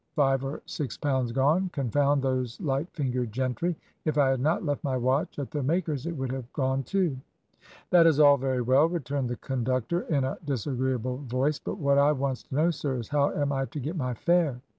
Five 0.15 0.43
or 0.43 0.63
six 0.65 0.97
pounds 0.97 1.31
gone. 1.31 1.69
Confound 1.73 2.23
those 2.23 2.59
light 2.59 2.87
fingered 2.91 3.31
gentry! 3.31 3.75
If 4.03 4.17
I 4.17 4.29
had 4.29 4.39
not 4.39 4.65
left 4.65 4.83
my 4.83 4.97
watch 4.97 5.37
at 5.37 5.51
the 5.51 5.61
maker's 5.61 6.07
it 6.07 6.13
would 6.17 6.31
have 6.31 6.51
gone, 6.53 6.81
too.' 6.81 7.17
"'That 7.91 8.07
is 8.07 8.19
all 8.19 8.37
very 8.37 8.63
well,' 8.63 8.89
returned 8.89 9.29
the 9.29 9.35
conductor, 9.35 9.99
in 10.01 10.23
a 10.23 10.39
disagreeable 10.43 11.17
voice, 11.17 11.59
'but 11.59 11.77
what 11.77 11.99
I 11.99 12.13
wants 12.13 12.41
to 12.41 12.55
know, 12.55 12.71
sir, 12.71 12.95
is 12.95 13.09
how 13.09 13.29
am 13.29 13.51
I 13.51 13.65
to 13.65 13.79
get 13.79 13.95
my 13.95 14.15
fare?' 14.15 14.59